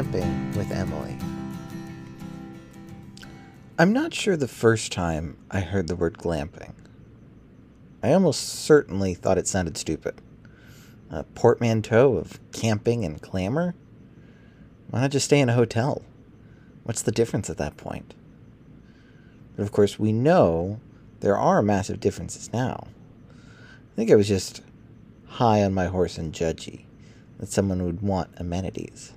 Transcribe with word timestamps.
Glamping 0.00 0.56
with 0.56 0.72
Emily. 0.72 1.14
I'm 3.78 3.92
not 3.92 4.14
sure 4.14 4.34
the 4.34 4.48
first 4.48 4.92
time 4.92 5.36
I 5.50 5.60
heard 5.60 5.88
the 5.88 5.96
word 5.96 6.16
glamping. 6.16 6.72
I 8.02 8.14
almost 8.14 8.40
certainly 8.40 9.12
thought 9.12 9.36
it 9.36 9.46
sounded 9.46 9.76
stupid. 9.76 10.22
A 11.10 11.24
portmanteau 11.24 12.16
of 12.16 12.40
camping 12.50 13.04
and 13.04 13.20
clamor? 13.20 13.74
Why 14.88 15.02
not 15.02 15.10
just 15.10 15.26
stay 15.26 15.38
in 15.38 15.50
a 15.50 15.54
hotel? 15.54 16.00
What's 16.84 17.02
the 17.02 17.12
difference 17.12 17.50
at 17.50 17.58
that 17.58 17.76
point? 17.76 18.14
But 19.54 19.64
of 19.64 19.70
course, 19.70 19.98
we 19.98 20.12
know 20.12 20.80
there 21.20 21.36
are 21.36 21.60
massive 21.60 22.00
differences 22.00 22.50
now. 22.54 22.86
I 23.28 23.96
think 23.96 24.10
I 24.10 24.16
was 24.16 24.28
just 24.28 24.62
high 25.26 25.62
on 25.62 25.74
my 25.74 25.88
horse 25.88 26.16
and 26.16 26.32
judgy 26.32 26.84
that 27.38 27.52
someone 27.52 27.84
would 27.84 28.00
want 28.00 28.30
amenities. 28.38 29.12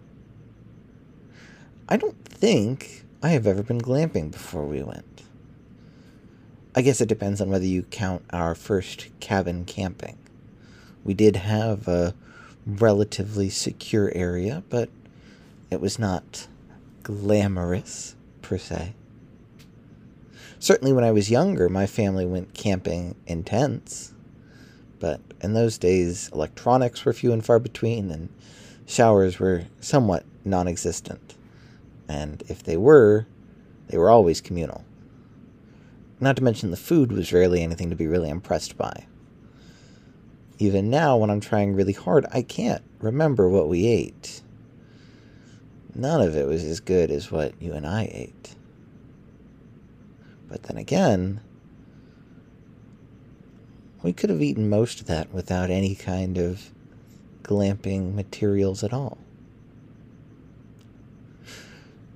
I 1.93 1.95
don't 1.95 2.25
think 2.25 3.05
I 3.21 3.29
have 3.29 3.45
ever 3.45 3.61
been 3.61 3.79
glamping 3.79 4.31
before 4.31 4.65
we 4.65 4.81
went. 4.81 5.21
I 6.73 6.81
guess 6.81 7.01
it 7.01 7.07
depends 7.07 7.39
on 7.39 7.51
whether 7.51 7.67
you 7.67 7.83
count 7.83 8.25
our 8.31 8.55
first 8.55 9.09
cabin 9.19 9.63
camping. 9.63 10.17
We 11.03 11.13
did 11.13 11.35
have 11.35 11.87
a 11.87 12.15
relatively 12.65 13.51
secure 13.51 14.11
area, 14.15 14.63
but 14.71 14.89
it 15.69 15.81
was 15.81 15.99
not 15.99 16.47
glamorous 17.03 18.15
per 18.41 18.57
se. 18.57 18.95
Certainly, 20.57 20.93
when 20.93 21.03
I 21.03 21.11
was 21.11 21.29
younger, 21.29 21.69
my 21.69 21.85
family 21.85 22.25
went 22.25 22.55
camping 22.55 23.13
in 23.27 23.43
tents. 23.43 24.15
But 24.99 25.21
in 25.41 25.53
those 25.53 25.77
days, 25.77 26.31
electronics 26.33 27.05
were 27.05 27.13
few 27.13 27.31
and 27.31 27.45
far 27.45 27.59
between, 27.59 28.09
and 28.09 28.29
showers 28.87 29.37
were 29.37 29.65
somewhat 29.79 30.25
non 30.43 30.67
existent. 30.67 31.35
And 32.07 32.43
if 32.47 32.63
they 32.63 32.77
were, 32.77 33.27
they 33.87 33.97
were 33.97 34.09
always 34.09 34.41
communal. 34.41 34.83
Not 36.19 36.37
to 36.37 36.43
mention 36.43 36.71
the 36.71 36.77
food 36.77 37.11
was 37.11 37.33
rarely 37.33 37.61
anything 37.61 37.89
to 37.89 37.95
be 37.95 38.07
really 38.07 38.29
impressed 38.29 38.77
by. 38.77 39.05
Even 40.59 40.89
now, 40.89 41.17
when 41.17 41.29
I'm 41.29 41.41
trying 41.41 41.73
really 41.73 41.93
hard, 41.93 42.25
I 42.31 42.41
can't 42.41 42.83
remember 42.99 43.49
what 43.49 43.67
we 43.67 43.87
ate. 43.87 44.41
None 45.95 46.21
of 46.21 46.35
it 46.35 46.47
was 46.47 46.63
as 46.63 46.79
good 46.79 47.11
as 47.11 47.31
what 47.31 47.53
you 47.61 47.73
and 47.73 47.85
I 47.85 48.09
ate. 48.11 48.55
But 50.47 50.63
then 50.63 50.77
again, 50.77 51.41
we 54.01 54.13
could 54.13 54.29
have 54.29 54.41
eaten 54.41 54.69
most 54.69 55.01
of 55.01 55.07
that 55.07 55.33
without 55.33 55.69
any 55.69 55.95
kind 55.95 56.37
of 56.37 56.71
glamping 57.41 58.13
materials 58.13 58.83
at 58.83 58.93
all. 58.93 59.17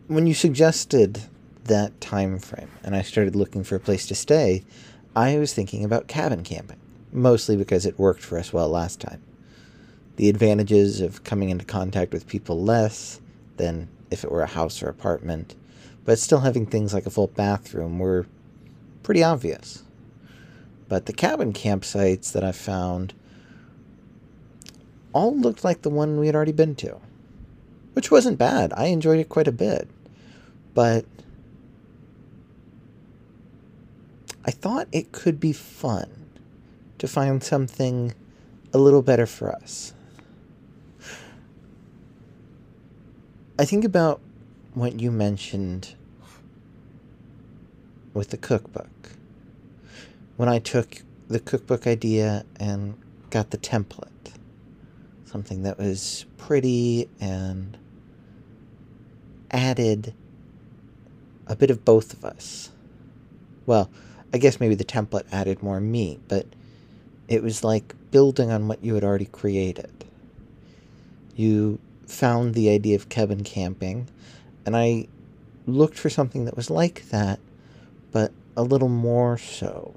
When 0.08 0.28
you 0.28 0.34
suggested 0.34 1.24
that 1.66 2.00
time 2.00 2.40
frame 2.40 2.70
and 2.84 2.96
I 2.96 3.02
started 3.02 3.36
looking 3.36 3.64
for 3.64 3.76
a 3.76 3.80
place 3.80 4.08
to 4.08 4.16
stay, 4.16 4.64
I 5.16 5.38
was 5.38 5.54
thinking 5.54 5.84
about 5.84 6.08
cabin 6.08 6.44
camping, 6.44 6.80
mostly 7.12 7.58
because 7.58 7.86
it 7.86 8.00
worked 8.00 8.22
for 8.22 8.38
us 8.38 8.54
well 8.54 8.70
last 8.70 9.02
time. 9.02 9.22
The 10.16 10.30
advantages 10.30 11.02
of 11.02 11.24
coming 11.24 11.50
into 11.50 11.66
contact 11.66 12.14
with 12.14 12.28
people 12.28 12.64
less 12.64 13.20
than 13.58 13.90
if 14.10 14.24
it 14.24 14.32
were 14.32 14.44
a 14.44 14.48
house 14.48 14.82
or 14.82 14.90
apartment 14.90 15.56
but 16.08 16.18
still 16.18 16.40
having 16.40 16.66
things 16.66 16.94
like 16.94 17.06
a 17.06 17.10
full 17.10 17.28
bathroom 17.28 18.00
were 18.00 18.26
pretty 19.04 19.22
obvious. 19.22 19.84
But 20.88 21.06
the 21.06 21.12
cabin 21.12 21.52
campsites 21.52 22.32
that 22.32 22.46
I 22.46 22.54
found 22.54 23.14
all 25.12 25.38
looked 25.38 25.66
like 25.66 25.82
the 25.82 25.90
one 25.90 26.18
we 26.18 26.28
had 26.28 26.36
already 26.36 26.54
been 26.54 26.76
to, 26.76 26.96
which 27.92 28.10
wasn't 28.10 28.38
bad. 28.38 28.72
I 28.78 28.86
enjoyed 28.86 29.20
it 29.20 29.28
quite 29.28 29.50
a 29.50 29.52
bit. 29.52 29.90
But 30.78 31.06
I 34.46 34.52
thought 34.52 34.88
it 34.92 35.12
could 35.12 35.40
be 35.40 35.52
fun 35.52 36.28
to 37.00 37.08
find 37.08 37.44
something 37.44 38.14
a 38.72 38.78
little 38.78 39.02
better 39.02 39.26
for 39.26 39.52
us. 39.52 39.96
I 43.58 43.66
think 43.66 43.86
about 43.86 44.22
what 44.76 45.00
you 45.00 45.10
mentioned 45.10 45.96
with 48.14 48.30
the 48.30 48.38
cookbook. 48.38 49.14
When 50.36 50.48
I 50.48 50.60
took 50.60 51.02
the 51.28 51.40
cookbook 51.40 51.88
idea 51.88 52.46
and 52.60 52.94
got 53.32 53.50
the 53.50 53.58
template, 53.58 54.36
something 55.26 55.64
that 55.64 55.80
was 55.80 56.28
pretty 56.38 57.10
and 57.20 57.80
added 59.50 60.14
a 61.48 61.56
bit 61.56 61.72
of 61.72 61.86
both 61.86 62.14
of 62.14 62.24
us. 62.26 62.70
Well, 63.66 63.90
I 64.34 64.38
guess 64.38 64.60
maybe 64.60 64.76
the 64.76 64.84
template 64.86 65.26
added 65.32 65.64
more 65.64 65.80
me, 65.80 66.20
but 66.28 66.46
it 67.28 67.44
was 67.44 67.64
like 67.64 67.96
building 68.12 68.52
on 68.52 68.68
what 68.68 68.84
you 68.84 68.96
had 68.96 69.04
already 69.04 69.26
created. 69.26 69.92
You 71.36 71.80
found 72.06 72.54
the 72.54 72.70
idea 72.70 72.96
of 72.96 73.10
cabin 73.10 73.44
camping 73.44 74.08
and 74.66 74.76
I 74.76 75.08
looked 75.66 75.98
for 75.98 76.10
something 76.10 76.46
that 76.46 76.56
was 76.56 76.70
like 76.70 77.10
that, 77.10 77.40
but 78.12 78.32
a 78.56 78.64
little 78.64 78.90
more 78.90 79.38
so. 79.38 79.94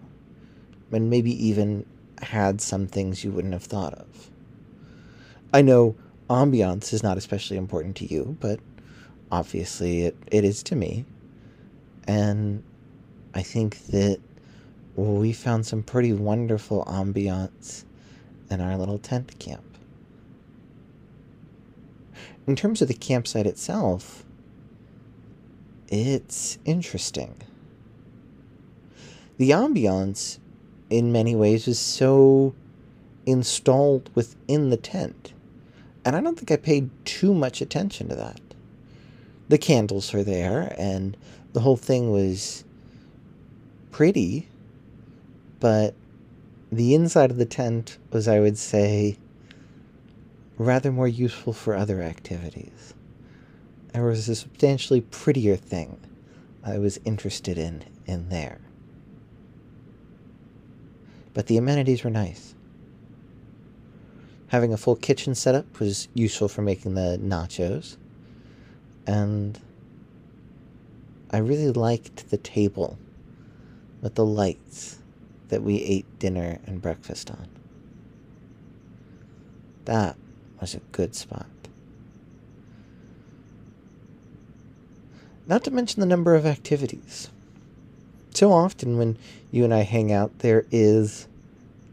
And 0.92 1.08
maybe 1.08 1.32
even 1.46 1.86
had 2.22 2.60
some 2.60 2.86
things 2.86 3.24
you 3.24 3.30
wouldn't 3.30 3.54
have 3.54 3.64
thought 3.64 3.94
of. 3.94 4.30
I 5.52 5.62
know 5.62 5.96
ambiance 6.28 6.92
is 6.92 7.02
not 7.02 7.16
especially 7.16 7.56
important 7.56 7.96
to 7.96 8.06
you, 8.06 8.36
but 8.40 8.60
obviously 9.32 10.02
it, 10.02 10.16
it 10.30 10.44
is 10.44 10.62
to 10.64 10.76
me. 10.76 11.04
And 12.06 12.62
I 13.34 13.42
think 13.42 13.86
that 13.86 14.20
we 14.96 15.32
found 15.32 15.66
some 15.66 15.82
pretty 15.82 16.12
wonderful 16.12 16.84
ambiance 16.86 17.84
in 18.50 18.60
our 18.60 18.76
little 18.76 18.98
tent 18.98 19.38
camp. 19.38 19.62
In 22.46 22.56
terms 22.56 22.82
of 22.82 22.88
the 22.88 22.94
campsite 22.94 23.46
itself, 23.46 24.24
it's 25.88 26.58
interesting. 26.64 27.36
The 29.38 29.50
ambiance, 29.50 30.38
in 30.90 31.12
many 31.12 31.34
ways, 31.36 31.68
is 31.68 31.78
so 31.78 32.54
installed 33.26 34.10
within 34.14 34.70
the 34.70 34.76
tent. 34.76 35.32
And 36.04 36.16
I 36.16 36.20
don't 36.20 36.36
think 36.36 36.50
I 36.50 36.56
paid 36.56 36.90
too 37.04 37.34
much 37.34 37.60
attention 37.60 38.08
to 38.08 38.14
that. 38.16 38.40
The 39.48 39.58
candles 39.58 40.14
are 40.14 40.24
there, 40.24 40.74
and 40.78 41.16
the 41.52 41.60
whole 41.60 41.76
thing 41.76 42.10
was 42.10 42.64
pretty, 43.90 44.48
but 45.58 45.94
the 46.70 46.94
inside 46.94 47.30
of 47.30 47.36
the 47.36 47.44
tent 47.44 47.98
was, 48.12 48.28
I 48.28 48.40
would 48.40 48.56
say, 48.56 49.18
rather 50.58 50.92
more 50.92 51.08
useful 51.08 51.52
for 51.52 51.74
other 51.74 52.02
activities 52.02 52.94
there 53.92 54.04
was 54.04 54.28
a 54.28 54.34
substantially 54.34 55.00
prettier 55.00 55.56
thing 55.56 55.98
I 56.62 56.78
was 56.78 57.00
interested 57.04 57.58
in 57.58 57.84
in 58.06 58.28
there. 58.28 58.60
But 61.32 61.46
the 61.46 61.56
amenities 61.56 62.04
were 62.04 62.10
nice. 62.10 62.54
Having 64.48 64.72
a 64.72 64.76
full 64.76 64.96
kitchen 64.96 65.34
setup 65.34 65.78
was 65.78 66.08
useful 66.14 66.48
for 66.48 66.62
making 66.62 66.94
the 66.94 67.18
nachos. 67.22 67.96
And 69.06 69.58
I 71.30 71.38
really 71.38 71.70
liked 71.70 72.30
the 72.30 72.38
table 72.38 72.98
with 74.02 74.16
the 74.16 74.24
lights 74.24 74.98
that 75.48 75.62
we 75.62 75.82
ate 75.82 76.18
dinner 76.18 76.58
and 76.66 76.82
breakfast 76.82 77.30
on. 77.30 77.48
That 79.84 80.16
was 80.60 80.74
a 80.74 80.80
good 80.92 81.14
spot. 81.14 81.46
Not 85.46 85.64
to 85.64 85.70
mention 85.70 86.00
the 86.00 86.06
number 86.06 86.34
of 86.34 86.46
activities. 86.46 87.28
So 88.34 88.52
often 88.52 88.96
when 88.96 89.18
you 89.50 89.64
and 89.64 89.74
I 89.74 89.80
hang 89.80 90.12
out, 90.12 90.38
there 90.40 90.64
is, 90.70 91.26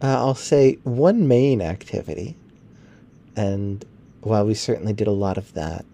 uh, 0.01 0.17
I'll 0.17 0.35
say, 0.35 0.77
one 0.83 1.27
main 1.27 1.61
activity. 1.61 2.35
And 3.35 3.83
while 4.21 4.45
we 4.45 4.53
certainly 4.53 4.94
did 4.94 5.07
a 5.07 5.11
lot 5.11 5.38
of 5.38 5.53
that, 5.53 5.85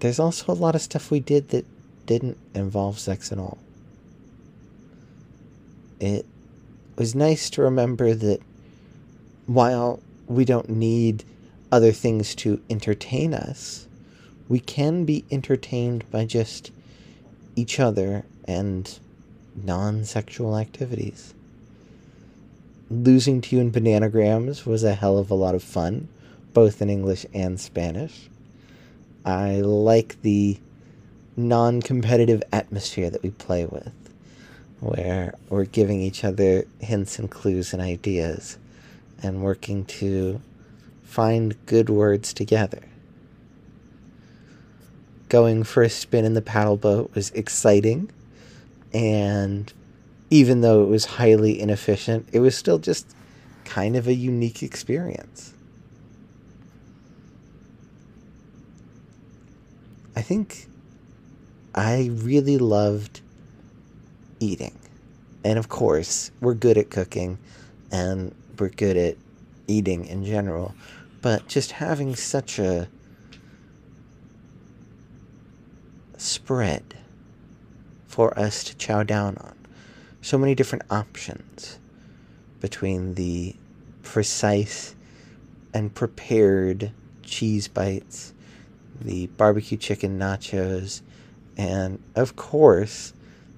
there's 0.00 0.18
also 0.18 0.52
a 0.52 0.54
lot 0.54 0.74
of 0.74 0.82
stuff 0.82 1.10
we 1.10 1.20
did 1.20 1.48
that 1.48 1.64
didn't 2.06 2.38
involve 2.54 2.98
sex 2.98 3.32
at 3.32 3.38
all. 3.38 3.58
It 6.00 6.26
was 6.96 7.14
nice 7.14 7.50
to 7.50 7.62
remember 7.62 8.14
that 8.14 8.40
while 9.46 10.00
we 10.26 10.44
don't 10.44 10.68
need 10.68 11.24
other 11.70 11.92
things 11.92 12.34
to 12.36 12.60
entertain 12.70 13.34
us, 13.34 13.86
we 14.48 14.60
can 14.60 15.04
be 15.04 15.24
entertained 15.30 16.08
by 16.10 16.24
just 16.24 16.70
each 17.56 17.80
other 17.80 18.24
and 18.46 18.98
non 19.54 20.04
sexual 20.04 20.56
activities. 20.56 21.34
Losing 22.88 23.40
to 23.40 23.56
you 23.56 23.62
in 23.62 23.72
bananagrams 23.72 24.64
was 24.64 24.84
a 24.84 24.94
hell 24.94 25.18
of 25.18 25.30
a 25.30 25.34
lot 25.34 25.54
of 25.54 25.62
fun, 25.62 26.08
both 26.52 26.80
in 26.80 26.88
English 26.88 27.26
and 27.34 27.58
Spanish. 27.58 28.28
I 29.24 29.60
like 29.60 30.22
the 30.22 30.58
non 31.36 31.82
competitive 31.82 32.42
atmosphere 32.52 33.10
that 33.10 33.22
we 33.22 33.30
play 33.30 33.66
with, 33.66 33.92
where 34.80 35.34
we're 35.48 35.64
giving 35.64 36.00
each 36.00 36.24
other 36.24 36.64
hints 36.80 37.18
and 37.18 37.30
clues 37.30 37.72
and 37.72 37.82
ideas 37.82 38.58
and 39.22 39.42
working 39.42 39.84
to 39.84 40.40
find 41.04 41.56
good 41.66 41.88
words 41.88 42.32
together. 42.32 42.82
Going 45.28 45.64
for 45.64 45.82
a 45.82 45.90
spin 45.90 46.24
in 46.24 46.34
the 46.34 46.42
paddle 46.42 46.76
boat 46.76 47.10
was 47.14 47.30
exciting, 47.30 48.10
and 48.92 49.72
even 50.30 50.60
though 50.60 50.82
it 50.82 50.88
was 50.88 51.04
highly 51.04 51.60
inefficient, 51.60 52.28
it 52.32 52.40
was 52.40 52.56
still 52.56 52.78
just 52.78 53.14
kind 53.64 53.96
of 53.96 54.06
a 54.06 54.14
unique 54.14 54.62
experience. 54.62 55.52
I 60.14 60.22
think 60.22 60.68
I 61.76 62.10
really 62.12 62.56
loved 62.56 63.20
eating. 64.40 64.78
And 65.44 65.58
of 65.58 65.68
course, 65.68 66.30
we're 66.40 66.54
good 66.54 66.78
at 66.78 66.90
cooking 66.90 67.38
and 67.92 68.34
we're 68.58 68.70
good 68.70 68.96
at 68.96 69.16
eating 69.66 70.06
in 70.06 70.24
general. 70.24 70.74
But 71.20 71.48
just 71.48 71.72
having 71.72 72.16
such 72.16 72.58
a 72.58 72.88
spread 76.16 76.96
for 78.06 78.36
us 78.38 78.64
to 78.64 78.76
chow 78.76 79.02
down 79.02 79.36
on. 79.36 79.54
So 80.22 80.38
many 80.38 80.54
different 80.54 80.84
options 80.90 81.78
between 82.60 83.14
the 83.14 83.54
precise 84.02 84.94
and 85.74 85.94
prepared 85.94 86.90
cheese 87.22 87.68
bites, 87.68 88.32
the 89.00 89.26
barbecue 89.26 89.76
chicken 89.76 90.18
nachos, 90.18 91.02
and 91.56 92.02
of 92.14 92.36
course, 92.36 93.12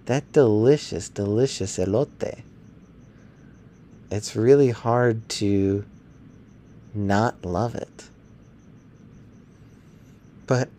that 0.07 0.33
delicious, 0.33 1.09
delicious 1.09 1.79
elote. 1.79 2.43
It's 4.11 4.35
really 4.35 4.71
hard 4.71 5.29
to 5.31 5.85
not 6.95 7.45
love 7.45 7.75
it. 7.75 8.09
But 10.47 10.71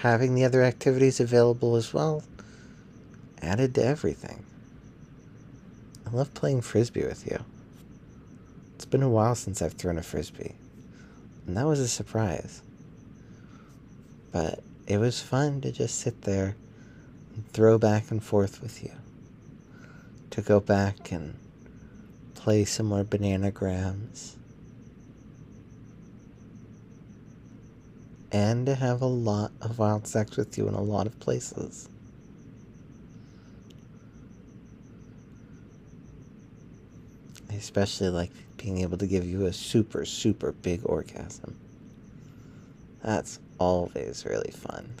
having 0.00 0.34
the 0.34 0.44
other 0.44 0.62
activities 0.62 1.18
available 1.18 1.74
as 1.74 1.92
well 1.92 2.22
added 3.42 3.74
to 3.74 3.84
everything. 3.84 4.44
I 6.06 6.10
love 6.10 6.32
playing 6.34 6.62
frisbee 6.62 7.04
with 7.04 7.26
you. 7.26 7.44
It's 8.76 8.84
been 8.84 9.02
a 9.02 9.08
while 9.08 9.34
since 9.34 9.60
I've 9.60 9.72
thrown 9.72 9.98
a 9.98 10.02
frisbee, 10.02 10.54
and 11.46 11.56
that 11.56 11.66
was 11.66 11.80
a 11.80 11.88
surprise. 11.88 12.62
But 14.30 14.62
it 14.88 14.96
was 14.96 15.20
fun 15.20 15.60
to 15.60 15.70
just 15.70 16.00
sit 16.00 16.22
there 16.22 16.56
and 17.34 17.46
throw 17.52 17.76
back 17.76 18.10
and 18.10 18.24
forth 18.24 18.62
with 18.62 18.82
you. 18.82 18.92
To 20.30 20.40
go 20.40 20.60
back 20.60 21.12
and 21.12 21.36
play 22.34 22.64
some 22.64 22.86
more 22.86 23.04
bananagrams. 23.04 24.36
And 28.32 28.64
to 28.64 28.74
have 28.74 29.02
a 29.02 29.06
lot 29.06 29.52
of 29.60 29.78
wild 29.78 30.06
sex 30.06 30.38
with 30.38 30.56
you 30.56 30.68
in 30.68 30.74
a 30.74 30.82
lot 30.82 31.06
of 31.06 31.20
places. 31.20 31.90
I 37.50 37.54
especially 37.54 38.08
like 38.08 38.30
being 38.56 38.78
able 38.78 38.96
to 38.96 39.06
give 39.06 39.26
you 39.26 39.44
a 39.44 39.52
super, 39.52 40.06
super 40.06 40.52
big 40.52 40.80
orgasm. 40.84 41.58
That's 43.02 43.38
always 43.58 44.24
really 44.26 44.50
fun. 44.50 44.94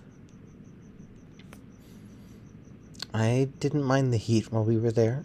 I 3.12 3.48
didn't 3.58 3.84
mind 3.84 4.12
the 4.12 4.18
heat 4.18 4.52
while 4.52 4.64
we 4.64 4.76
were 4.76 4.92
there. 4.92 5.24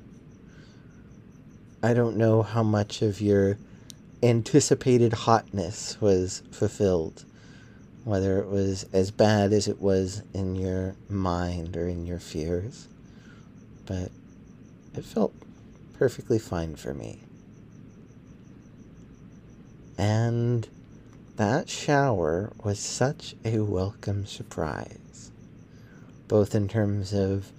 I 1.81 1.93
don't 1.93 2.15
know 2.15 2.41
how 2.41 2.63
much 2.63 3.01
of 3.01 3.19
your 3.19 3.57
anticipated 4.23 5.11
hotness 5.11 5.99
was 5.99 6.43
fulfilled, 6.49 7.25
whether 8.05 8.39
it 8.39 8.47
was 8.47 8.85
as 8.93 9.11
bad 9.11 9.51
as 9.51 9.67
it 9.67 9.81
was 9.81 10.23
in 10.33 10.55
your 10.55 10.95
mind 11.09 11.75
or 11.75 11.87
in 11.89 12.05
your 12.05 12.19
fears, 12.19 12.87
but 13.85 14.11
it 14.95 15.03
felt 15.03 15.33
perfectly 15.93 16.39
fine 16.39 16.75
for 16.75 16.93
me. 16.93 17.19
And 19.97 20.67
that 21.35 21.67
shower 21.67 22.51
was 22.63 22.79
such 22.79 23.35
a 23.43 23.59
welcome 23.59 24.25
surprise, 24.25 25.31
both 26.27 26.53
in 26.53 26.67
terms 26.67 27.13
of 27.13 27.51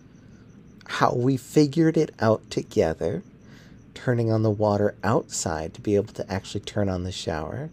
how 0.86 1.12
we 1.12 1.36
figured 1.36 1.96
it 1.96 2.14
out 2.20 2.48
together, 2.50 3.22
turning 3.92 4.30
on 4.30 4.42
the 4.42 4.50
water 4.50 4.94
outside 5.02 5.74
to 5.74 5.80
be 5.80 5.96
able 5.96 6.12
to 6.12 6.32
actually 6.32 6.60
turn 6.60 6.88
on 6.88 7.02
the 7.02 7.10
shower, 7.10 7.70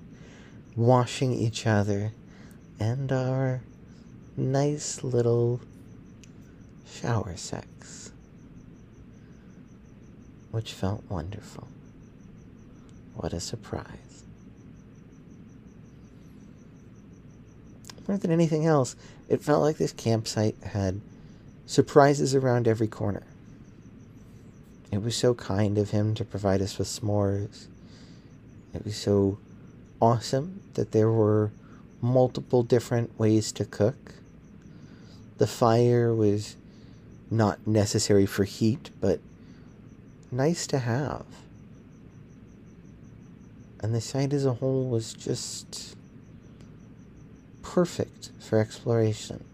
washing 0.75 1.33
each 1.33 1.68
other, 1.68 2.12
and 2.80 3.12
our 3.12 3.62
nice 4.36 5.04
little 5.04 5.59
shower 6.89 7.36
sex, 7.38 8.12
which 10.50 10.74
felt 10.74 11.04
wonderful. 11.09 11.68
What 13.13 13.33
a 13.33 13.39
surprise. 13.39 14.24
More 18.12 18.18
than 18.18 18.31
anything 18.31 18.66
else, 18.66 18.98
it 19.30 19.42
felt 19.42 19.62
like 19.62 19.78
this 19.78 19.94
campsite 19.94 20.58
had 20.62 21.00
surprises 21.66 22.36
around 22.36 22.68
every 22.68 22.88
corner. 22.88 23.24
It 24.92 25.02
was 25.02 25.16
so 25.16 25.34
kind 25.34 25.78
of 25.78 25.92
him 25.92 26.13
to 26.16 26.25
provide 26.25 26.62
us 26.62 26.78
with 26.78 26.90
s'mores. 26.90 27.68
It 28.74 28.84
was 28.84 28.98
so 28.98 29.38
awesome 30.02 30.62
that 30.74 30.92
there 30.92 31.10
were 31.10 31.52
multiple 32.02 32.63
different 32.63 33.18
ways 33.18 33.54
to 33.54 33.63
cook. 33.63 34.16
The 35.38 35.48
fire 35.48 36.14
was 36.14 36.57
not 37.30 37.66
necessary 37.66 38.25
for 38.25 38.44
heat, 38.44 38.90
but 39.00 39.22
nice 40.30 40.68
to 40.68 40.80
have. 40.80 41.26
And 43.80 43.95
the 43.95 44.02
site 44.02 44.33
as 44.33 44.45
a 44.45 44.56
whole 44.56 44.90
was 44.90 45.14
just 45.14 45.95
perfect 47.73 48.31
for 48.37 48.59
exploration. 48.59 49.45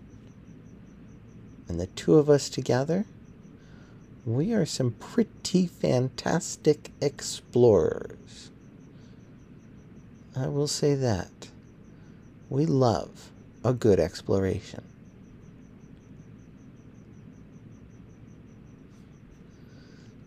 And 1.68 1.80
the 1.80 1.86
two 1.86 2.16
of 2.16 2.32
us 2.32 2.50
together, 2.50 3.06
we 4.26 4.54
are 4.54 4.66
some 4.66 4.92
pretty 4.94 5.68
fantastic 5.68 6.90
explorers. 7.00 8.50
I 10.36 10.48
will 10.48 10.68
say 10.68 10.96
that. 10.96 11.50
We 12.50 12.66
love 12.66 13.30
a 13.64 13.74
good 13.74 14.00
exploration. 14.00 14.84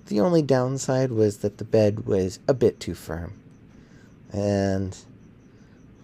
The 0.06 0.20
only 0.20 0.42
downside 0.42 1.10
was 1.10 1.38
that 1.38 1.58
the 1.58 1.64
bed 1.64 2.06
was 2.06 2.38
a 2.46 2.54
bit 2.54 2.78
too 2.78 2.94
firm, 2.94 3.34
and 4.32 4.96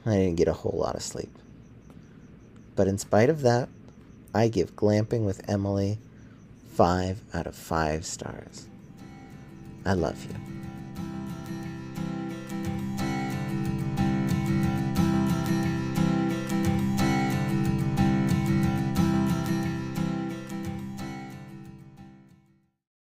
I 0.04 0.16
didn't 0.16 0.36
get 0.36 0.48
a 0.48 0.52
whole 0.52 0.78
lot 0.80 0.96
of 0.96 1.02
sleep. 1.02 1.30
But 2.76 2.86
in 2.86 2.98
spite 2.98 3.30
of 3.30 3.40
that, 3.40 3.68
I 4.34 4.48
give 4.48 4.76
Glamping 4.76 5.24
with 5.24 5.48
Emily 5.48 5.98
5 6.74 7.22
out 7.32 7.46
of 7.46 7.56
5 7.56 8.04
stars. 8.04 8.66
I 9.86 9.94
love 9.94 10.22
you. 10.26 10.65